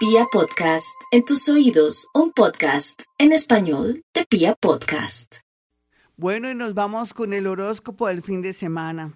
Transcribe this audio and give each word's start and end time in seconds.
Pia 0.00 0.24
Podcast, 0.32 0.98
en 1.10 1.26
tus 1.26 1.46
oídos, 1.50 2.08
un 2.14 2.32
podcast 2.32 3.02
en 3.18 3.32
español 3.32 4.02
de 4.14 4.24
Pia 4.24 4.54
Podcast. 4.54 5.40
Bueno, 6.16 6.50
y 6.50 6.54
nos 6.54 6.72
vamos 6.72 7.12
con 7.12 7.34
el 7.34 7.46
horóscopo 7.46 8.08
del 8.08 8.22
fin 8.22 8.40
de 8.40 8.54
semana. 8.54 9.12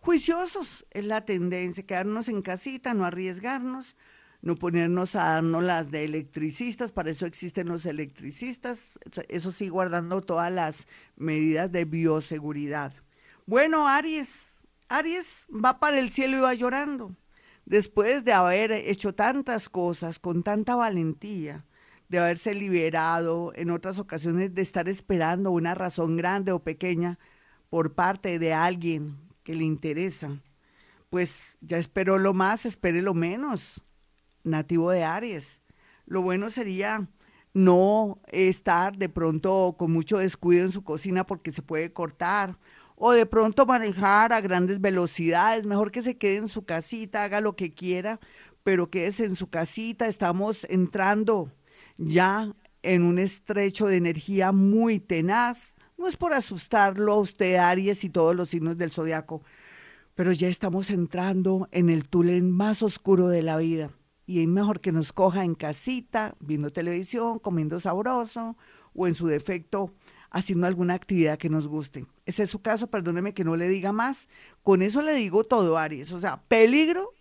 Juiciosos 0.00 0.86
es 0.90 1.04
la 1.04 1.24
tendencia, 1.24 1.86
quedarnos 1.86 2.28
en 2.28 2.42
casita, 2.42 2.94
no 2.94 3.04
arriesgarnos, 3.04 3.94
no 4.42 4.56
ponernos 4.56 5.14
a 5.14 5.34
darnos 5.34 5.62
las 5.62 5.92
de 5.92 6.02
electricistas, 6.02 6.90
para 6.90 7.12
eso 7.12 7.26
existen 7.26 7.68
los 7.68 7.86
electricistas, 7.86 8.98
eso 9.28 9.52
sí, 9.52 9.68
guardando 9.68 10.20
todas 10.20 10.50
las 10.50 10.88
medidas 11.14 11.70
de 11.70 11.84
bioseguridad. 11.84 12.92
Bueno, 13.46 13.86
Aries, 13.86 14.58
Aries 14.88 15.46
va 15.48 15.78
para 15.78 16.00
el 16.00 16.10
cielo 16.10 16.38
y 16.38 16.40
va 16.40 16.54
llorando 16.54 17.14
después 17.66 18.24
de 18.24 18.32
haber 18.32 18.72
hecho 18.72 19.14
tantas 19.14 19.68
cosas 19.68 20.18
con 20.18 20.42
tanta 20.42 20.76
valentía, 20.76 21.64
de 22.08 22.18
haberse 22.18 22.54
liberado 22.54 23.52
en 23.54 23.70
otras 23.70 23.98
ocasiones, 23.98 24.54
de 24.54 24.62
estar 24.62 24.88
esperando 24.88 25.50
una 25.50 25.74
razón 25.74 26.16
grande 26.16 26.52
o 26.52 26.62
pequeña 26.62 27.18
por 27.70 27.94
parte 27.94 28.38
de 28.38 28.52
alguien 28.52 29.16
que 29.42 29.54
le 29.54 29.64
interesa, 29.64 30.40
pues 31.10 31.56
ya 31.60 31.78
esperó 31.78 32.18
lo 32.18 32.34
más, 32.34 32.66
espere 32.66 33.02
lo 33.02 33.14
menos, 33.14 33.82
nativo 34.42 34.90
de 34.90 35.04
Aries. 35.04 35.60
Lo 36.06 36.22
bueno 36.22 36.50
sería 36.50 37.08
no 37.54 38.20
estar 38.26 38.96
de 38.96 39.08
pronto 39.08 39.76
con 39.78 39.92
mucho 39.92 40.18
descuido 40.18 40.64
en 40.64 40.72
su 40.72 40.82
cocina 40.82 41.24
porque 41.24 41.52
se 41.52 41.62
puede 41.62 41.92
cortar 41.92 42.58
o 42.96 43.12
de 43.12 43.26
pronto 43.26 43.66
manejar 43.66 44.32
a 44.32 44.40
grandes 44.40 44.80
velocidades, 44.80 45.66
mejor 45.66 45.90
que 45.90 46.02
se 46.02 46.16
quede 46.16 46.36
en 46.36 46.48
su 46.48 46.64
casita, 46.64 47.24
haga 47.24 47.40
lo 47.40 47.56
que 47.56 47.74
quiera, 47.74 48.20
pero 48.62 48.90
quédese 48.90 49.24
en 49.24 49.36
su 49.36 49.48
casita, 49.48 50.06
estamos 50.06 50.66
entrando 50.70 51.52
ya 51.96 52.54
en 52.82 53.02
un 53.02 53.18
estrecho 53.18 53.86
de 53.86 53.96
energía 53.96 54.52
muy 54.52 55.00
tenaz. 55.00 55.74
No 55.96 56.06
es 56.06 56.16
por 56.16 56.32
asustarlo 56.32 57.18
usted, 57.18 57.56
Aries 57.56 58.04
y 58.04 58.10
todos 58.10 58.34
los 58.34 58.48
signos 58.48 58.76
del 58.76 58.90
zodiaco, 58.90 59.42
pero 60.14 60.32
ya 60.32 60.48
estamos 60.48 60.90
entrando 60.90 61.68
en 61.72 61.90
el 61.90 62.08
túnel 62.08 62.42
más 62.42 62.82
oscuro 62.82 63.28
de 63.28 63.42
la 63.42 63.56
vida. 63.56 63.90
Y 64.26 64.40
es 64.40 64.48
mejor 64.48 64.80
que 64.80 64.92
nos 64.92 65.12
coja 65.12 65.44
en 65.44 65.54
casita, 65.54 66.34
viendo 66.40 66.70
televisión, 66.70 67.38
comiendo 67.38 67.78
sabroso, 67.80 68.56
o 68.94 69.06
en 69.06 69.14
su 69.14 69.26
defecto, 69.26 69.92
haciendo 70.30 70.66
alguna 70.66 70.94
actividad 70.94 71.38
que 71.38 71.50
nos 71.50 71.68
guste. 71.68 72.06
Ese 72.26 72.44
es 72.44 72.50
su 72.50 72.62
caso, 72.62 72.86
perdóneme 72.86 73.34
que 73.34 73.44
no 73.44 73.56
le 73.56 73.68
diga 73.68 73.92
más. 73.92 74.28
Con 74.62 74.82
eso 74.82 75.02
le 75.02 75.14
digo 75.14 75.44
todo, 75.44 75.76
Aries. 75.78 76.12
O 76.12 76.20
sea, 76.20 76.42
peligro. 76.48 77.12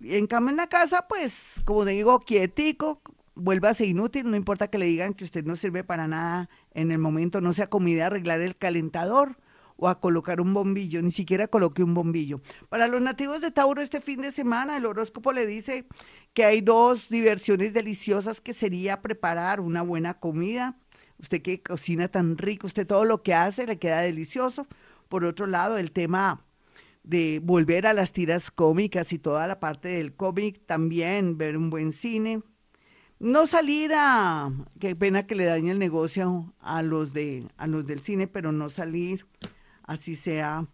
En 0.00 0.26
cambio 0.26 0.50
en 0.50 0.56
la 0.56 0.68
casa, 0.68 1.06
pues, 1.08 1.60
como 1.64 1.84
le 1.84 1.92
digo, 1.92 2.20
quietico, 2.20 3.02
vuélvase 3.34 3.84
inútil, 3.86 4.30
no 4.30 4.36
importa 4.36 4.68
que 4.68 4.78
le 4.78 4.86
digan 4.86 5.14
que 5.14 5.24
usted 5.24 5.44
no 5.44 5.56
sirve 5.56 5.84
para 5.84 6.06
nada 6.06 6.48
en 6.72 6.90
el 6.90 6.98
momento, 6.98 7.40
no 7.40 7.52
sea 7.52 7.68
comida 7.68 8.04
a 8.04 8.06
arreglar 8.06 8.40
el 8.40 8.56
calentador 8.56 9.36
o 9.76 9.88
a 9.88 10.00
colocar 10.00 10.40
un 10.40 10.52
bombillo, 10.52 11.00
ni 11.02 11.10
siquiera 11.10 11.46
coloque 11.46 11.82
un 11.82 11.94
bombillo. 11.94 12.40
Para 12.68 12.88
los 12.88 13.00
nativos 13.00 13.40
de 13.40 13.52
Tauro 13.52 13.80
este 13.80 14.00
fin 14.00 14.20
de 14.20 14.32
semana, 14.32 14.76
el 14.76 14.86
horóscopo 14.86 15.32
le 15.32 15.46
dice 15.46 15.86
que 16.34 16.44
hay 16.44 16.60
dos 16.60 17.08
diversiones 17.08 17.72
deliciosas 17.72 18.40
que 18.40 18.52
sería 18.52 19.02
preparar 19.02 19.60
una 19.60 19.82
buena 19.82 20.14
comida, 20.14 20.76
usted 21.18 21.42
que 21.42 21.62
cocina 21.62 22.08
tan 22.08 22.38
rico, 22.38 22.66
usted 22.66 22.86
todo 22.86 23.04
lo 23.04 23.22
que 23.22 23.34
hace 23.34 23.66
le 23.66 23.78
queda 23.78 24.00
delicioso. 24.00 24.66
Por 25.08 25.24
otro 25.24 25.46
lado, 25.46 25.78
el 25.78 25.92
tema 25.92 26.44
de 27.02 27.40
volver 27.42 27.86
a 27.86 27.94
las 27.94 28.12
tiras 28.12 28.50
cómicas 28.50 29.12
y 29.12 29.18
toda 29.18 29.46
la 29.46 29.60
parte 29.60 29.88
del 29.88 30.14
cómic, 30.14 30.60
también 30.66 31.38
ver 31.38 31.56
un 31.56 31.70
buen 31.70 31.92
cine. 31.92 32.42
No 33.18 33.46
salir 33.46 33.92
a, 33.94 34.52
qué 34.78 34.94
pena 34.94 35.26
que 35.26 35.34
le 35.34 35.44
dañe 35.44 35.70
el 35.70 35.78
negocio 35.78 36.52
a 36.60 36.82
los, 36.82 37.12
de, 37.12 37.48
a 37.56 37.66
los 37.66 37.86
del 37.86 38.00
cine, 38.00 38.28
pero 38.28 38.52
no 38.52 38.68
salir, 38.68 39.26
así 39.82 40.14
sea, 40.14 40.68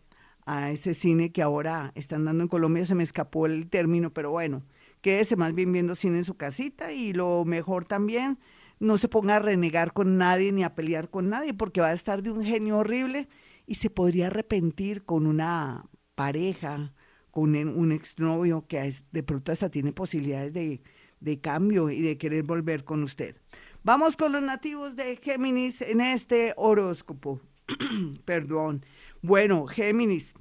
a 0.45 0.71
ese 0.71 0.93
cine 0.93 1.33
que 1.33 1.41
ahora 1.41 1.93
están 1.95 2.25
dando 2.25 2.43
en 2.43 2.49
Colombia, 2.49 2.85
se 2.85 2.95
me 2.95 3.03
escapó 3.03 3.47
el 3.47 3.69
término, 3.69 4.13
pero 4.13 4.31
bueno, 4.31 4.63
quédese 5.01 5.37
más 5.37 5.55
bien 5.55 5.73
viendo 5.73 5.95
cine 5.95 6.19
en 6.19 6.25
su 6.25 6.37
casita 6.37 6.93
y 6.93 7.13
lo 7.13 7.45
mejor 7.45 7.85
también, 7.87 8.39
no 8.85 8.99
se 8.99 9.09
ponga 9.09 9.37
a 9.37 9.41
renegar 9.41 9.93
con 9.93 10.19
nadie 10.19 10.53
ni 10.53 10.63
a 10.63 10.75
pelear 10.75 11.11
con 11.11 11.29
nadie, 11.29 11.55
porque 11.55 11.81
va 11.81 11.89
a 11.89 11.93
estar 11.93 12.23
de 12.23 12.31
un 12.31 12.45
genio 12.45 12.79
horrible 12.79 13.29
y 13.67 13.77
se 13.77 13.91
podría 13.91 14.27
arrepentir 14.29 15.05
con 15.05 15.27
una 15.27 15.87
pareja, 16.15 16.93
con 17.31 17.57
un 17.57 17.93
exnovio 17.93 18.67
que 18.69 18.95
de 19.11 19.23
pronto 19.23 19.51
hasta 19.53 19.71
tiene 19.71 19.93
posibilidades 19.93 20.53
de, 20.53 20.83
de 21.21 21.41
cambio 21.41 21.91
y 21.91 22.03
de 22.03 22.19
querer 22.19 22.45
volver 22.45 22.85
con 22.85 23.03
usted. 23.03 23.37
Vamos 23.83 24.17
con 24.17 24.33
los 24.33 24.43
nativos 24.43 24.97
de 24.97 25.17
Géminis 25.17 25.81
en 25.81 26.01
este 26.01 26.55
horóscopo. 26.57 27.41
Perdón. 28.25 28.85
Bueno, 29.23 29.67
Géminis, 29.67 30.35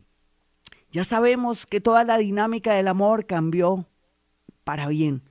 ya 0.91 1.03
sabemos 1.03 1.65
que 1.65 1.81
toda 1.81 2.03
la 2.03 2.17
dinámica 2.17 2.73
del 2.73 2.87
amor 2.87 3.25
cambió 3.25 3.89
para 4.63 4.87
bien. 4.87 5.23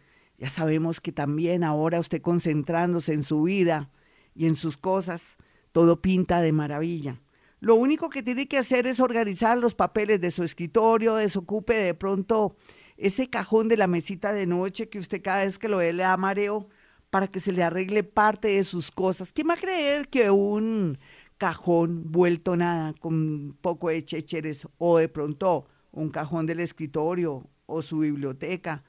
Ya 0.43 0.49
sabemos 0.49 1.01
que 1.01 1.13
también 1.13 1.63
ahora 1.63 2.01
usted 2.01 2.21
concentrándose 2.21 3.13
en 3.13 3.23
su 3.23 3.43
vida 3.43 3.93
y 4.35 4.47
en 4.47 4.57
sus 4.57 4.77
cosas, 4.77 5.37
todo 5.71 6.03
pinta 6.03 6.41
de 6.41 6.51
maravilla. 6.51 7.21
Lo 7.61 7.77
único 7.77 8.11
que 8.11 8.25
tiene 8.25 8.49
que 8.49 8.59
hacer 8.59 8.89
es 8.89 8.99
organizar 8.99 9.57
los 9.57 9.77
papeles 9.77 10.21
de 10.21 10.33
su 10.33 10.43
escritorio, 10.43 11.15
desocupe 11.15 11.75
de 11.75 11.95
pronto 11.95 12.57
ese 12.97 13.31
cajón 13.31 13.69
de 13.69 13.77
la 13.77 13.87
mesita 13.87 14.33
de 14.33 14.47
noche 14.47 14.89
que 14.89 14.99
usted 14.99 15.23
cada 15.23 15.45
vez 15.45 15.61
que 15.61 15.69
lo 15.69 15.77
ve 15.77 15.93
le 15.93 16.03
da 16.03 16.17
mareo 16.17 16.69
para 17.11 17.29
que 17.29 17.39
se 17.39 17.53
le 17.53 17.63
arregle 17.63 18.03
parte 18.03 18.49
de 18.49 18.65
sus 18.65 18.91
cosas. 18.91 19.33
¿Quién 19.33 19.49
va 19.49 19.55
a 19.55 19.59
creer 19.59 20.09
que 20.09 20.29
un 20.29 20.99
cajón 21.39 22.11
vuelto 22.11 22.57
nada 22.57 22.95
con 22.95 23.15
un 23.15 23.59
poco 23.61 23.91
de 23.91 24.05
checheres 24.05 24.67
o 24.79 24.99
de 24.99 25.09
pronto 25.09 25.69
un 25.93 26.11
cajón 26.11 26.47
del 26.47 26.59
escritorio 26.59 27.49
o 27.67 27.81
su 27.81 28.01
biblioteca 28.01 28.83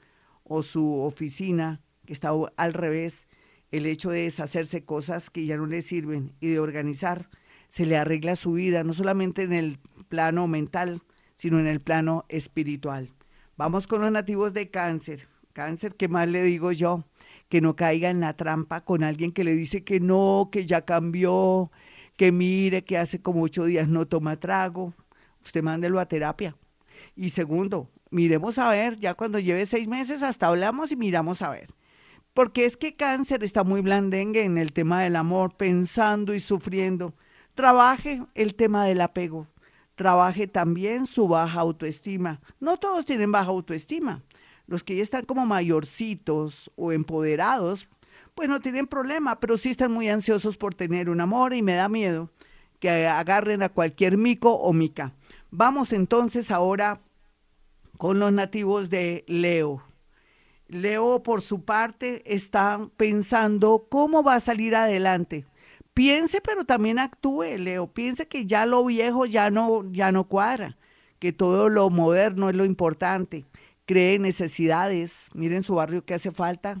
o 0.44 0.62
su 0.62 1.00
oficina, 1.00 1.80
que 2.06 2.12
está 2.12 2.30
al 2.56 2.74
revés, 2.74 3.26
el 3.70 3.86
hecho 3.86 4.10
de 4.10 4.22
deshacerse 4.22 4.84
cosas 4.84 5.30
que 5.30 5.46
ya 5.46 5.56
no 5.56 5.66
le 5.66 5.82
sirven 5.82 6.32
y 6.40 6.48
de 6.48 6.60
organizar, 6.60 7.28
se 7.68 7.86
le 7.86 7.96
arregla 7.96 8.36
su 8.36 8.52
vida, 8.52 8.84
no 8.84 8.92
solamente 8.92 9.42
en 9.42 9.52
el 9.52 9.78
plano 10.08 10.46
mental, 10.46 11.02
sino 11.34 11.58
en 11.58 11.66
el 11.66 11.80
plano 11.80 12.24
espiritual. 12.28 13.10
Vamos 13.56 13.86
con 13.86 14.00
los 14.00 14.12
nativos 14.12 14.52
de 14.52 14.70
cáncer. 14.70 15.26
Cáncer, 15.52 15.94
¿qué 15.96 16.08
más 16.08 16.28
le 16.28 16.42
digo 16.42 16.72
yo? 16.72 17.04
Que 17.48 17.60
no 17.60 17.74
caiga 17.74 18.10
en 18.10 18.20
la 18.20 18.36
trampa 18.36 18.84
con 18.84 19.02
alguien 19.02 19.32
que 19.32 19.44
le 19.44 19.54
dice 19.54 19.82
que 19.82 20.00
no, 20.00 20.50
que 20.52 20.66
ya 20.66 20.82
cambió, 20.82 21.70
que 22.16 22.32
mire, 22.32 22.84
que 22.84 22.98
hace 22.98 23.20
como 23.20 23.42
ocho 23.42 23.64
días 23.64 23.88
no 23.88 24.06
toma 24.06 24.38
trago. 24.38 24.94
Usted 25.44 25.62
mándelo 25.62 26.00
a 26.00 26.06
terapia. 26.06 26.56
Y 27.16 27.30
segundo, 27.30 27.90
miremos 28.14 28.58
a 28.58 28.70
ver, 28.70 28.98
ya 29.00 29.14
cuando 29.14 29.40
lleve 29.40 29.66
seis 29.66 29.88
meses 29.88 30.22
hasta 30.22 30.46
hablamos 30.46 30.92
y 30.92 30.96
miramos 30.96 31.42
a 31.42 31.50
ver. 31.50 31.66
Porque 32.32 32.64
es 32.64 32.76
que 32.76 32.94
cáncer 32.94 33.42
está 33.42 33.64
muy 33.64 33.80
blandengue 33.80 34.44
en 34.44 34.56
el 34.56 34.72
tema 34.72 35.02
del 35.02 35.16
amor, 35.16 35.56
pensando 35.56 36.32
y 36.32 36.40
sufriendo. 36.40 37.14
Trabaje 37.54 38.22
el 38.34 38.54
tema 38.54 38.86
del 38.86 39.00
apego, 39.00 39.48
trabaje 39.96 40.46
también 40.46 41.06
su 41.06 41.26
baja 41.28 41.60
autoestima. 41.60 42.40
No 42.60 42.78
todos 42.78 43.04
tienen 43.04 43.32
baja 43.32 43.50
autoestima. 43.50 44.22
Los 44.66 44.84
que 44.84 44.96
ya 44.96 45.02
están 45.02 45.24
como 45.24 45.44
mayorcitos 45.44 46.70
o 46.76 46.92
empoderados, 46.92 47.88
pues 48.34 48.48
no 48.48 48.60
tienen 48.60 48.86
problema, 48.86 49.40
pero 49.40 49.56
sí 49.56 49.70
están 49.70 49.92
muy 49.92 50.08
ansiosos 50.08 50.56
por 50.56 50.74
tener 50.74 51.10
un 51.10 51.20
amor 51.20 51.52
y 51.52 51.62
me 51.62 51.74
da 51.74 51.88
miedo 51.88 52.30
que 52.78 53.06
agarren 53.06 53.62
a 53.62 53.68
cualquier 53.68 54.16
mico 54.18 54.54
o 54.54 54.72
mica. 54.72 55.14
Vamos 55.50 55.92
entonces 55.92 56.50
ahora 56.50 57.00
con 57.98 58.18
los 58.18 58.32
nativos 58.32 58.90
de 58.90 59.24
Leo. 59.26 59.82
Leo, 60.68 61.22
por 61.22 61.42
su 61.42 61.64
parte, 61.64 62.22
está 62.26 62.88
pensando 62.96 63.86
cómo 63.90 64.22
va 64.22 64.36
a 64.36 64.40
salir 64.40 64.74
adelante. 64.74 65.46
Piense, 65.92 66.40
pero 66.40 66.64
también 66.64 66.98
actúe, 66.98 67.58
Leo. 67.58 67.86
Piense 67.86 68.26
que 68.26 68.46
ya 68.46 68.66
lo 68.66 68.84
viejo 68.84 69.26
ya 69.26 69.50
no, 69.50 69.84
ya 69.92 70.10
no 70.10 70.26
cuadra, 70.26 70.76
que 71.18 71.32
todo 71.32 71.68
lo 71.68 71.90
moderno 71.90 72.50
es 72.50 72.56
lo 72.56 72.64
importante. 72.64 73.44
Cree 73.86 74.18
necesidades. 74.18 75.28
Miren 75.34 75.62
su 75.62 75.74
barrio 75.74 76.04
que 76.04 76.14
hace 76.14 76.32
falta. 76.32 76.80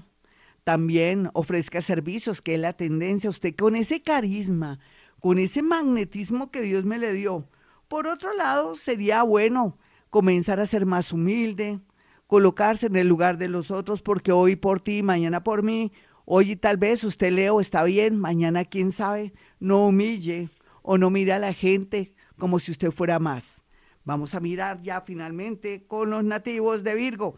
También 0.64 1.30
ofrezca 1.34 1.82
servicios, 1.82 2.40
que 2.40 2.54
es 2.54 2.60
la 2.60 2.72
tendencia. 2.72 3.30
Usted 3.30 3.54
con 3.54 3.76
ese 3.76 4.02
carisma, 4.02 4.80
con 5.20 5.38
ese 5.38 5.62
magnetismo 5.62 6.50
que 6.50 6.62
Dios 6.62 6.84
me 6.84 6.98
le 6.98 7.12
dio. 7.12 7.46
Por 7.86 8.06
otro 8.06 8.34
lado, 8.34 8.74
sería 8.74 9.22
bueno 9.22 9.78
comenzar 10.14 10.60
a 10.60 10.66
ser 10.66 10.86
más 10.86 11.12
humilde, 11.12 11.80
colocarse 12.28 12.86
en 12.86 12.94
el 12.94 13.08
lugar 13.08 13.36
de 13.36 13.48
los 13.48 13.72
otros, 13.72 14.00
porque 14.00 14.30
hoy 14.30 14.54
por 14.54 14.78
ti, 14.78 15.02
mañana 15.02 15.42
por 15.42 15.64
mí, 15.64 15.90
hoy 16.24 16.54
tal 16.54 16.76
vez 16.76 17.02
usted 17.02 17.32
Leo 17.32 17.60
está 17.60 17.82
bien, 17.82 18.16
mañana 18.16 18.64
quién 18.64 18.92
sabe, 18.92 19.32
no 19.58 19.88
humille 19.88 20.50
o 20.82 20.98
no 20.98 21.10
mire 21.10 21.32
a 21.32 21.40
la 21.40 21.52
gente 21.52 22.14
como 22.38 22.60
si 22.60 22.70
usted 22.70 22.92
fuera 22.92 23.18
más. 23.18 23.60
Vamos 24.04 24.36
a 24.36 24.40
mirar 24.40 24.80
ya 24.80 25.00
finalmente 25.00 25.84
con 25.88 26.10
los 26.10 26.22
nativos 26.22 26.84
de 26.84 26.94
Virgo. 26.94 27.34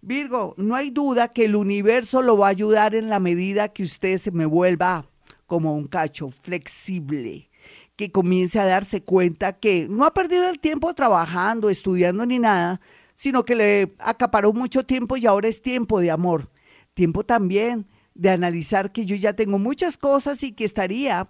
Virgo, 0.00 0.54
no 0.56 0.76
hay 0.76 0.88
duda 0.88 1.28
que 1.28 1.44
el 1.44 1.54
universo 1.54 2.22
lo 2.22 2.38
va 2.38 2.46
a 2.46 2.56
ayudar 2.56 2.94
en 2.94 3.10
la 3.10 3.20
medida 3.20 3.68
que 3.68 3.82
usted 3.82 4.16
se 4.16 4.30
me 4.30 4.46
vuelva 4.46 5.10
como 5.44 5.76
un 5.76 5.88
cacho 5.88 6.30
flexible, 6.30 7.50
que 7.96 8.10
comience 8.10 8.58
a 8.58 8.64
darse 8.64 9.02
cuenta 9.02 9.54
que 9.54 9.86
no 9.88 10.04
ha 10.04 10.14
perdido 10.14 10.48
el 10.48 10.58
tiempo 10.58 10.94
trabajando, 10.94 11.70
estudiando 11.70 12.26
ni 12.26 12.38
nada, 12.38 12.80
sino 13.14 13.44
que 13.44 13.54
le 13.54 13.94
acaparó 13.98 14.52
mucho 14.52 14.84
tiempo 14.84 15.16
y 15.16 15.26
ahora 15.26 15.48
es 15.48 15.62
tiempo 15.62 16.00
de 16.00 16.10
amor. 16.10 16.50
Tiempo 16.94 17.24
también 17.24 17.86
de 18.14 18.30
analizar 18.30 18.92
que 18.92 19.04
yo 19.06 19.16
ya 19.16 19.34
tengo 19.34 19.58
muchas 19.58 19.96
cosas 19.98 20.42
y 20.42 20.52
que 20.52 20.64
estaría 20.64 21.28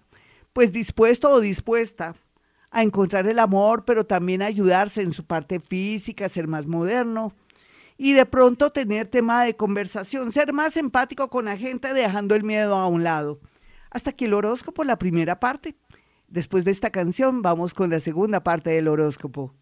pues 0.52 0.72
dispuesto 0.72 1.30
o 1.30 1.40
dispuesta 1.40 2.14
a 2.70 2.82
encontrar 2.82 3.26
el 3.26 3.38
amor, 3.38 3.84
pero 3.84 4.04
también 4.04 4.42
ayudarse 4.42 5.02
en 5.02 5.12
su 5.12 5.24
parte 5.24 5.60
física, 5.60 6.28
ser 6.28 6.48
más 6.48 6.66
moderno 6.66 7.34
y 7.96 8.12
de 8.12 8.26
pronto 8.26 8.70
tener 8.70 9.06
tema 9.08 9.44
de 9.44 9.56
conversación, 9.56 10.32
ser 10.32 10.52
más 10.52 10.76
empático 10.76 11.28
con 11.28 11.44
la 11.44 11.56
gente 11.56 11.92
dejando 11.94 12.34
el 12.34 12.42
miedo 12.42 12.74
a 12.76 12.88
un 12.88 13.04
lado. 13.04 13.40
Hasta 13.90 14.10
aquí 14.10 14.24
el 14.24 14.34
horóscopo, 14.34 14.82
la 14.82 14.98
primera 14.98 15.38
parte. 15.38 15.76
Después 16.34 16.64
de 16.64 16.72
esta 16.72 16.90
canción 16.90 17.42
vamos 17.42 17.74
con 17.74 17.90
la 17.90 18.00
segunda 18.00 18.42
parte 18.42 18.70
del 18.70 18.88
horóscopo. 18.88 19.54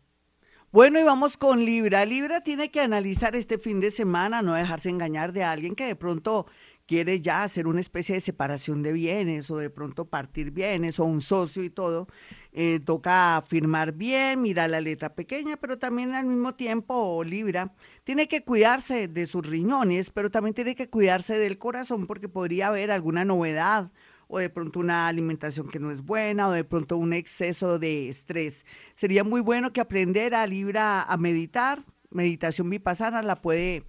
Bueno, 0.71 0.99
y 0.99 1.03
vamos 1.03 1.37
con 1.37 1.67
Libra. 1.67 2.07
Libra 2.07 2.41
tiene 2.41 2.71
que 2.71 2.81
analizar 2.81 3.37
este 3.37 3.59
fin 3.59 3.79
de 3.79 3.91
semana, 3.91 4.41
no 4.41 4.55
dejarse 4.55 4.89
engañar 4.89 5.35
de 5.35 5.45
alguien 5.45 5.75
que 5.75 5.85
de 5.85 5.97
pronto 5.97 6.47
quiere 6.87 7.21
ya 7.21 7.43
hacer 7.43 7.67
una 7.67 7.83
especie 7.83 8.15
de 8.15 8.23
separación 8.23 8.83
de 8.83 8.95
bienes 8.95 9.51
o 9.51 9.59
de 9.59 9.69
pronto 9.69 10.07
partir 10.07 10.51
bienes 10.51 10.99
o 10.99 11.05
un 11.05 11.21
socio 11.21 11.63
y 11.63 11.69
todo. 11.69 12.09
Eh, 12.53 12.81
toca 12.83 13.43
firmar 13.47 13.93
bien, 13.93 14.41
mirar 14.41 14.71
la 14.71 14.81
letra 14.81 15.15
pequeña, 15.15 15.59
pero 15.59 15.79
también 15.79 16.15
al 16.15 16.25
mismo 16.25 16.55
tiempo 16.55 17.23
Libra 17.23 17.75
tiene 18.05 18.29
que 18.29 18.45
cuidarse 18.45 19.09
de 19.09 19.27
sus 19.27 19.45
riñones, 19.45 20.09
pero 20.09 20.31
también 20.31 20.55
tiene 20.55 20.75
que 20.75 20.89
cuidarse 20.89 21.37
del 21.37 21.59
corazón 21.59 22.07
porque 22.07 22.31
podría 22.31 22.69
haber 22.69 22.91
alguna 22.91 23.27
novedad 23.27 23.91
o 24.35 24.39
de 24.39 24.49
pronto 24.49 24.81
una 24.81 25.09
alimentación 25.09 25.69
que 25.69 25.79
no 25.79 25.91
es 25.91 26.01
buena, 26.01 26.49
o 26.49 26.53
de 26.53 26.65
pronto 26.65 26.97
un 26.97 27.13
exceso 27.13 27.79
de 27.79 28.09
estrés. 28.09 28.65
Sería 28.95 29.25
muy 29.25 29.43
bueno 29.43 29.75
que 29.75 29.83
aprendiera 29.83 30.47
Libra 30.47 31.03
a 31.03 31.19
meditar. 31.19 31.85
Meditación 32.09 32.71
vipassana 32.71 33.21
la 33.21 33.43
puede 33.43 33.83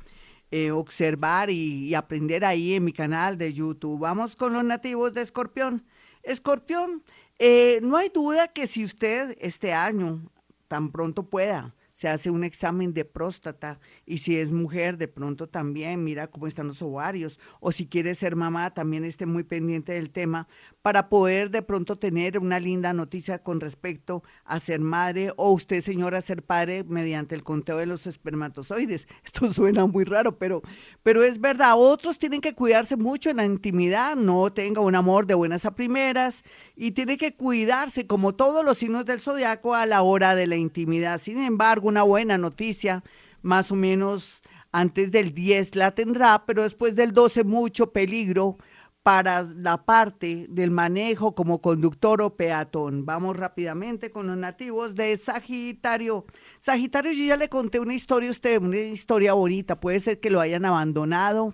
eh, 0.51 0.71
observar 0.71 1.49
y, 1.49 1.95
aprender 1.95 2.43
ahí 2.43 2.73
en 2.73 2.83
mi 2.83 2.91
canal 2.91 3.37
de 3.37 3.53
YouTube. 3.53 4.01
Vamos 4.01 4.35
con 4.35 4.51
los 4.51 4.65
nativos 4.65 5.13
de 5.13 5.21
Escorpión. 5.21 5.85
Escorpión, 6.23 7.03
eh, 7.39 7.79
no 7.81 7.95
hay 7.95 8.09
duda 8.09 8.49
que 8.49 8.67
si 8.67 8.83
usted 8.83 9.37
este 9.39 9.71
año 9.71 10.29
tan 10.67 10.91
pronto 10.91 11.23
pueda 11.23 11.73
se 11.93 12.09
hace 12.09 12.29
un 12.29 12.43
examen 12.43 12.93
de 12.93 13.05
próstata 13.05 13.79
y 14.05 14.17
si 14.17 14.37
es 14.37 14.51
mujer, 14.51 14.97
de 14.97 15.07
pronto 15.07 15.47
también 15.47 16.03
mira 16.03 16.27
cómo 16.27 16.47
están 16.47 16.67
los 16.67 16.81
ovarios 16.81 17.39
o 17.59 17.71
si 17.71 17.85
quiere 17.85 18.15
ser 18.15 18.35
mamá, 18.35 18.73
también 18.73 19.05
esté 19.05 19.25
muy 19.25 19.43
pendiente 19.43 19.93
del 19.93 20.09
tema 20.09 20.47
para 20.81 21.07
poder 21.07 21.51
de 21.51 21.61
pronto 21.61 21.97
tener 21.97 22.39
una 22.39 22.59
linda 22.59 22.93
noticia 22.93 23.39
con 23.39 23.59
respecto 23.59 24.23
a 24.43 24.59
ser 24.59 24.79
madre 24.79 25.31
o 25.37 25.51
usted, 25.51 25.81
señora, 25.81 26.21
ser 26.21 26.43
padre 26.43 26.83
mediante 26.83 27.35
el 27.35 27.43
conteo 27.43 27.77
de 27.77 27.85
los 27.85 28.07
espermatozoides. 28.07 29.07
Esto 29.23 29.51
suena 29.53 29.85
muy 29.85 30.03
raro, 30.03 30.37
pero, 30.37 30.61
pero 31.03 31.23
es 31.23 31.39
verdad. 31.39 31.75
Otros 31.77 32.17
tienen 32.17 32.41
que 32.41 32.53
cuidarse 32.53 32.97
mucho 32.97 33.29
en 33.29 33.37
la 33.37 33.45
intimidad, 33.45 34.15
no 34.15 34.51
tenga 34.51 34.81
un 34.81 34.95
amor 34.95 35.25
de 35.27 35.35
buenas 35.35 35.65
a 35.65 35.75
primeras 35.75 36.43
y 36.75 36.91
tiene 36.91 37.17
que 37.17 37.35
cuidarse 37.35 38.07
como 38.07 38.33
todos 38.33 38.65
los 38.65 38.77
signos 38.77 39.05
del 39.05 39.21
zodiaco 39.21 39.75
a 39.75 39.85
la 39.85 40.01
hora 40.01 40.35
de 40.35 40.47
la 40.47 40.55
intimidad. 40.55 41.19
Sin 41.19 41.37
embargo, 41.37 41.82
una 41.87 42.03
buena 42.03 42.37
noticia, 42.37 43.03
más 43.41 43.71
o 43.71 43.75
menos 43.75 44.41
antes 44.71 45.11
del 45.11 45.33
10 45.33 45.75
la 45.75 45.91
tendrá, 45.91 46.45
pero 46.45 46.63
después 46.63 46.95
del 46.95 47.13
12 47.13 47.43
mucho 47.43 47.91
peligro 47.91 48.57
para 49.03 49.43
la 49.43 49.83
parte 49.83 50.47
del 50.49 50.71
manejo 50.71 51.35
como 51.35 51.61
conductor 51.61 52.21
o 52.21 52.35
peatón. 52.37 53.05
Vamos 53.05 53.35
rápidamente 53.35 54.09
con 54.09 54.27
los 54.27 54.37
nativos 54.37 54.95
de 54.95 55.15
Sagitario. 55.17 56.25
Sagitario, 56.59 57.11
yo 57.11 57.25
ya 57.25 57.37
le 57.37 57.49
conté 57.49 57.79
una 57.79 57.93
historia 57.93 58.29
a 58.29 58.31
usted, 58.31 58.61
una 58.61 58.77
historia 58.77 59.33
bonita. 59.33 59.79
Puede 59.79 59.99
ser 59.99 60.21
que 60.21 60.29
lo 60.29 60.39
hayan 60.39 60.63
abandonado, 60.63 61.53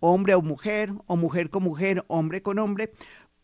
hombre 0.00 0.34
o 0.34 0.42
mujer, 0.42 0.92
o 1.06 1.16
mujer 1.16 1.48
con 1.48 1.62
mujer, 1.62 2.04
hombre 2.08 2.42
con 2.42 2.58
hombre. 2.58 2.92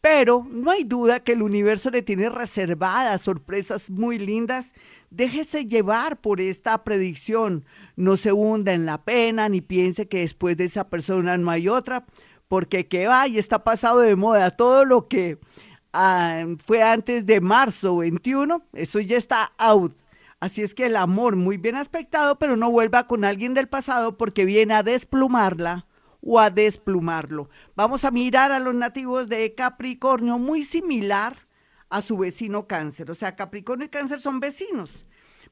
Pero 0.00 0.46
no 0.48 0.70
hay 0.70 0.84
duda 0.84 1.20
que 1.20 1.32
el 1.32 1.42
universo 1.42 1.90
le 1.90 2.02
tiene 2.02 2.28
reservadas 2.28 3.22
sorpresas 3.22 3.90
muy 3.90 4.18
lindas 4.18 4.72
Déjese 5.10 5.66
llevar 5.66 6.20
por 6.20 6.40
esta 6.40 6.84
predicción. 6.84 7.64
No 7.96 8.16
se 8.16 8.32
hunda 8.32 8.72
en 8.72 8.86
la 8.86 9.02
pena 9.04 9.48
ni 9.48 9.60
piense 9.60 10.08
que 10.08 10.20
después 10.20 10.56
de 10.56 10.64
esa 10.64 10.88
persona 10.88 11.38
no 11.38 11.50
hay 11.50 11.68
otra, 11.68 12.04
porque 12.48 12.86
que 12.86 13.06
va 13.06 13.28
y 13.28 13.38
está 13.38 13.64
pasado 13.64 14.00
de 14.00 14.16
moda. 14.16 14.50
Todo 14.50 14.84
lo 14.84 15.08
que 15.08 15.38
ah, 15.92 16.44
fue 16.64 16.82
antes 16.82 17.24
de 17.24 17.40
marzo 17.40 17.98
21, 17.98 18.62
eso 18.72 19.00
ya 19.00 19.16
está 19.16 19.52
out. 19.58 19.94
Así 20.40 20.60
es 20.62 20.74
que 20.74 20.86
el 20.86 20.96
amor 20.96 21.36
muy 21.36 21.56
bien 21.56 21.76
aspectado, 21.76 22.38
pero 22.38 22.56
no 22.56 22.70
vuelva 22.70 23.06
con 23.06 23.24
alguien 23.24 23.54
del 23.54 23.68
pasado 23.68 24.18
porque 24.18 24.44
viene 24.44 24.74
a 24.74 24.82
desplumarla 24.82 25.86
o 26.26 26.40
a 26.40 26.50
desplumarlo. 26.50 27.48
Vamos 27.76 28.04
a 28.04 28.10
mirar 28.10 28.50
a 28.50 28.58
los 28.58 28.74
nativos 28.74 29.28
de 29.28 29.54
Capricornio, 29.54 30.38
muy 30.38 30.64
similar 30.64 31.46
a 31.88 32.02
su 32.02 32.18
vecino 32.18 32.66
cáncer. 32.66 33.10
O 33.12 33.14
sea, 33.14 33.36
Capricornio 33.36 33.86
y 33.86 33.90
cáncer 33.90 34.20
son 34.20 34.40
vecinos, 34.40 35.06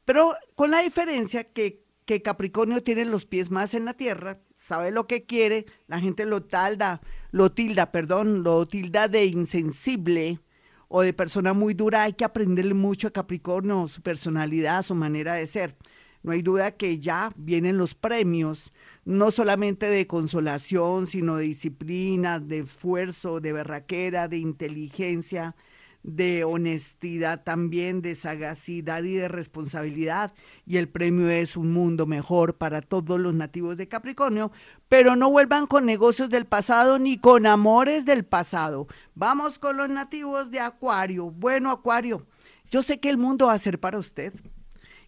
pero 0.05 0.35
con 0.57 0.73
la 0.73 0.81
diferencia 0.83 1.45
que, 1.45 1.85
que 2.05 2.23
Capricornio 2.23 2.83
tiene 2.83 3.05
los 3.05 3.25
pies 3.25 3.53
más 3.53 3.73
en 3.75 3.85
la 3.85 3.95
tierra, 3.95 4.41
sabe 4.57 4.91
lo 4.91 5.07
que 5.07 5.25
quiere, 5.25 5.67
la 5.87 6.01
gente 6.01 6.27
lo 6.27 6.43
talda, 6.43 7.01
lo 7.31 7.53
tilda, 7.53 7.93
perdón, 7.93 8.43
lo 8.43 8.67
tilda 8.67 9.07
de 9.07 9.27
insensible 9.27 10.41
o 10.89 11.03
de 11.03 11.13
persona 11.13 11.53
muy 11.53 11.75
dura. 11.75 12.03
Hay 12.03 12.15
que 12.15 12.25
aprenderle 12.25 12.75
mucho 12.75 13.07
a 13.07 13.13
Capricornio, 13.13 13.87
su 13.87 14.03
personalidad, 14.03 14.83
su 14.83 14.97
manera 14.97 15.35
de 15.35 15.47
ser. 15.47 15.77
No 16.25 16.33
hay 16.33 16.41
duda 16.41 16.71
que 16.73 16.99
ya 16.99 17.31
vienen 17.37 17.77
los 17.77 17.95
premios, 17.95 18.73
no 19.05 19.31
solamente 19.31 19.87
de 19.87 20.07
consolación, 20.07 21.07
sino 21.07 21.37
de 21.37 21.45
disciplina, 21.45 22.41
de 22.41 22.61
esfuerzo, 22.61 23.41
de 23.41 23.53
berraquera, 23.53 24.27
de 24.27 24.39
inteligencia, 24.39 25.55
de 26.03 26.45
honestidad 26.45 27.45
también, 27.45 28.01
de 28.01 28.15
sagacidad 28.15 29.03
y 29.03 29.13
de 29.17 29.29
responsabilidad. 29.29 30.33
Y 30.65 30.79
el 30.79 30.89
premio 30.89 31.29
es 31.29 31.59
un 31.59 31.73
mundo 31.75 32.07
mejor 32.07 32.57
para 32.57 32.81
todos 32.81 33.21
los 33.21 33.35
nativos 33.35 33.77
de 33.77 33.89
Capricornio, 33.89 34.51
pero 34.89 35.17
no 35.17 35.31
vuelvan 35.31 35.67
con 35.67 35.85
negocios 35.85 36.31
del 36.31 36.47
pasado 36.47 36.99
ni 36.99 37.19
con 37.19 37.45
amores 37.45 38.07
del 38.07 38.25
pasado. 38.25 38.87
Vamos 39.15 39.59
con 39.59 39.77
los 39.77 39.91
nativos 39.91 40.51
de 40.51 40.61
Acuario. 40.61 41.31
Bueno, 41.31 41.71
Acuario, 41.71 42.27
yo 42.71 42.81
sé 42.81 42.99
que 42.99 43.11
el 43.11 43.19
mundo 43.19 43.49
va 43.49 43.53
a 43.53 43.59
ser 43.59 43.79
para 43.79 43.99
usted. 43.99 44.33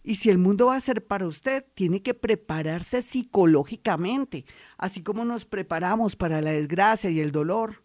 Y 0.07 0.15
si 0.15 0.29
el 0.29 0.37
mundo 0.37 0.67
va 0.67 0.77
a 0.77 0.79
ser 0.79 1.05
para 1.05 1.27
usted, 1.27 1.65
tiene 1.75 2.01
que 2.01 2.13
prepararse 2.13 3.01
psicológicamente, 3.01 4.45
así 4.77 5.03
como 5.03 5.25
nos 5.25 5.43
preparamos 5.43 6.15
para 6.15 6.39
la 6.39 6.51
desgracia 6.51 7.09
y 7.09 7.19
el 7.19 7.33
dolor 7.33 7.83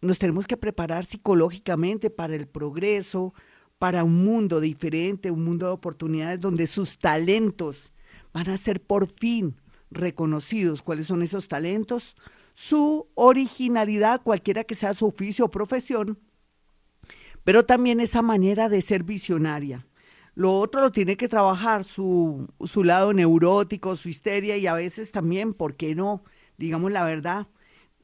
nos 0.00 0.20
tenemos 0.20 0.46
que 0.46 0.56
preparar 0.56 1.04
psicológicamente 1.04 2.08
para 2.08 2.36
el 2.36 2.46
progreso, 2.46 3.34
para 3.80 4.04
un 4.04 4.24
mundo 4.24 4.60
diferente, 4.60 5.32
un 5.32 5.42
mundo 5.42 5.66
de 5.66 5.72
oportunidades 5.72 6.38
donde 6.38 6.68
sus 6.68 7.00
talentos 7.00 7.92
van 8.32 8.48
a 8.48 8.56
ser 8.56 8.80
por 8.80 9.08
fin 9.08 9.56
reconocidos. 9.90 10.82
¿Cuáles 10.82 11.08
son 11.08 11.20
esos 11.20 11.48
talentos? 11.48 12.14
Su 12.54 13.08
originalidad, 13.16 14.22
cualquiera 14.22 14.62
que 14.62 14.76
sea 14.76 14.94
su 14.94 15.08
oficio 15.08 15.46
o 15.46 15.50
profesión, 15.50 16.16
pero 17.42 17.66
también 17.66 17.98
esa 17.98 18.22
manera 18.22 18.68
de 18.68 18.82
ser 18.82 19.02
visionaria. 19.02 19.84
Lo 20.40 20.54
otro 20.54 20.80
lo 20.80 20.90
tiene 20.90 21.18
que 21.18 21.28
trabajar 21.28 21.84
su, 21.84 22.48
su 22.64 22.82
lado 22.82 23.12
neurótico, 23.12 23.94
su 23.94 24.08
histeria 24.08 24.56
y 24.56 24.66
a 24.66 24.72
veces 24.72 25.12
también, 25.12 25.52
¿por 25.52 25.76
qué 25.76 25.94
no? 25.94 26.24
Digamos 26.56 26.92
la 26.92 27.04
verdad, 27.04 27.48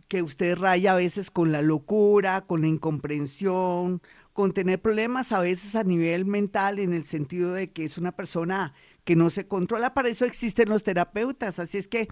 que 0.07 0.21
usted 0.21 0.59
raya 0.59 0.93
a 0.93 0.97
veces 0.97 1.31
con 1.31 1.51
la 1.51 1.63
locura, 1.63 2.43
con 2.43 2.61
la 2.61 2.69
incomprensión, 2.69 4.03
con 4.35 4.53
tener 4.53 4.83
problemas 4.83 5.33
a 5.33 5.41
veces 5.41 5.77
a 5.77 5.83
nivel 5.83 6.27
mental 6.27 6.79
en 6.79 6.93
el 6.93 7.07
sentido 7.07 7.55
de 7.55 7.73
que 7.73 7.85
es 7.85 7.97
una 7.97 8.13
persona 8.13 8.75
que 9.05 9.17
no 9.17 9.31
se 9.31 9.49
controla. 9.49 9.95
Para 9.95 10.11
eso 10.11 10.27
existen 10.27 10.69
los 10.69 10.83
terapeutas. 10.83 11.59
Así 11.59 11.79
es 11.79 11.89
que 11.89 12.07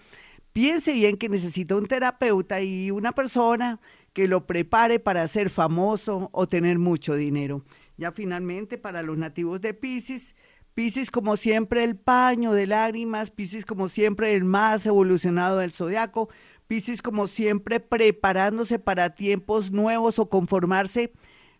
piense 0.54 0.94
bien 0.94 1.18
que 1.18 1.28
necesita 1.28 1.76
un 1.76 1.84
terapeuta 1.84 2.62
y 2.62 2.90
una 2.90 3.12
persona 3.12 3.78
que 4.14 4.26
lo 4.26 4.46
prepare 4.46 5.00
para 5.00 5.28
ser 5.28 5.50
famoso 5.50 6.30
o 6.32 6.46
tener 6.46 6.78
mucho 6.78 7.14
dinero. 7.14 7.62
Ya 7.96 8.12
finalmente 8.12 8.78
para 8.78 9.02
los 9.02 9.18
nativos 9.18 9.60
de 9.60 9.74
Pisces, 9.74 10.34
Pisces 10.74 11.10
como 11.10 11.36
siempre 11.36 11.84
el 11.84 11.96
paño 11.96 12.52
de 12.52 12.66
lágrimas, 12.66 13.30
Pisces 13.30 13.64
como 13.64 13.88
siempre 13.88 14.34
el 14.34 14.44
más 14.44 14.86
evolucionado 14.86 15.58
del 15.58 15.72
zodiaco, 15.72 16.28
Piscis, 16.66 17.02
como 17.02 17.26
siempre, 17.26 17.78
preparándose 17.78 18.78
para 18.78 19.14
tiempos 19.14 19.70
nuevos 19.70 20.18
o 20.18 20.28
conformarse 20.28 21.12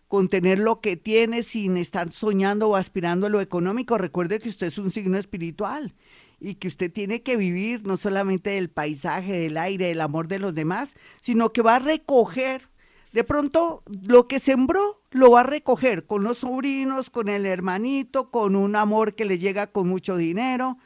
con 0.07 0.29
tener 0.29 0.59
lo 0.59 0.81
que 0.81 0.97
tiene 0.97 1.43
sin 1.43 1.77
estar 1.77 2.11
soñando 2.11 2.69
o 2.69 2.75
aspirando 2.75 3.27
a 3.27 3.29
lo 3.29 3.41
económico. 3.41 3.97
Recuerde 3.97 4.39
que 4.39 4.49
usted 4.49 4.67
es 4.67 4.77
un 4.77 4.91
signo 4.91 5.17
espiritual 5.17 5.93
y 6.39 6.55
que 6.55 6.67
usted 6.67 6.91
tiene 6.91 7.21
que 7.21 7.37
vivir 7.37 7.85
no 7.85 7.97
solamente 7.97 8.51
del 8.51 8.69
paisaje, 8.69 9.33
del 9.33 9.57
aire, 9.57 9.87
del 9.87 10.01
amor 10.01 10.27
de 10.27 10.39
los 10.39 10.53
demás, 10.53 10.95
sino 11.21 11.53
que 11.53 11.61
va 11.61 11.75
a 11.75 11.79
recoger 11.79 12.69
de 13.15 13.23
pronto 13.23 13.81
lo 13.85 14.27
que 14.27 14.39
sembró 14.39 15.01
lo 15.09 15.31
va 15.31 15.39
a 15.39 15.43
recoger 15.43 16.05
con 16.05 16.23
los 16.23 16.39
sobrinos, 16.39 17.09
con 17.09 17.29
el 17.29 17.45
hermanito, 17.45 18.29
con 18.29 18.57
un 18.57 18.75
amor 18.75 19.15
que 19.15 19.23
le 19.23 19.39
llega 19.39 19.67
con 19.67 19.87
mucho 19.87 20.17
dinero, 20.17 20.77